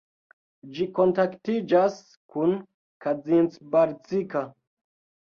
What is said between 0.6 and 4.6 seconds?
Ĝi kontaktiĝas kun Kazincbarcika.